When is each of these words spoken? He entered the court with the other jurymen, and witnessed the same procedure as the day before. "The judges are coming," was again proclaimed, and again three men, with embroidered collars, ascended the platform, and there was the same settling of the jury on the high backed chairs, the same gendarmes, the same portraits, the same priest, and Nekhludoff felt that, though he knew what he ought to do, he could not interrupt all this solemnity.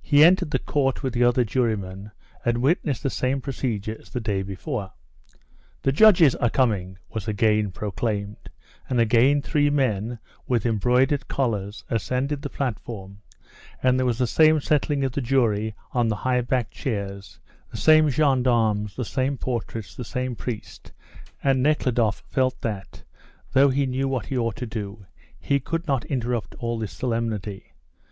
He 0.00 0.22
entered 0.22 0.52
the 0.52 0.60
court 0.60 1.02
with 1.02 1.12
the 1.12 1.24
other 1.24 1.42
jurymen, 1.42 2.12
and 2.44 2.58
witnessed 2.62 3.02
the 3.02 3.10
same 3.10 3.40
procedure 3.40 3.96
as 3.98 4.10
the 4.10 4.20
day 4.20 4.42
before. 4.44 4.92
"The 5.82 5.90
judges 5.90 6.36
are 6.36 6.48
coming," 6.50 6.98
was 7.12 7.26
again 7.26 7.72
proclaimed, 7.72 8.48
and 8.88 9.00
again 9.00 9.42
three 9.42 9.68
men, 9.68 10.20
with 10.46 10.64
embroidered 10.64 11.26
collars, 11.26 11.82
ascended 11.90 12.42
the 12.42 12.48
platform, 12.48 13.22
and 13.82 13.98
there 13.98 14.06
was 14.06 14.18
the 14.18 14.26
same 14.28 14.60
settling 14.60 15.02
of 15.02 15.10
the 15.10 15.20
jury 15.20 15.74
on 15.90 16.06
the 16.06 16.14
high 16.22 16.42
backed 16.42 16.70
chairs, 16.70 17.40
the 17.72 17.76
same 17.76 18.08
gendarmes, 18.08 18.94
the 18.94 19.04
same 19.04 19.36
portraits, 19.36 19.96
the 19.96 20.04
same 20.04 20.36
priest, 20.36 20.92
and 21.42 21.60
Nekhludoff 21.60 22.22
felt 22.28 22.60
that, 22.60 23.02
though 23.52 23.70
he 23.70 23.84
knew 23.84 24.06
what 24.06 24.26
he 24.26 24.38
ought 24.38 24.54
to 24.58 24.66
do, 24.66 25.06
he 25.40 25.58
could 25.58 25.88
not 25.88 26.04
interrupt 26.04 26.54
all 26.60 26.78
this 26.78 26.92
solemnity. 26.92 27.72